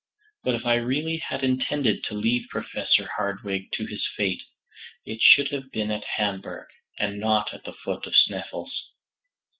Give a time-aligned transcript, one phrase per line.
[0.43, 4.41] But if I really had intended to leave Professor Hardwigg to his fate,
[5.05, 6.65] it should have been at Hamburg
[6.97, 8.71] and not at the foot of Sneffels.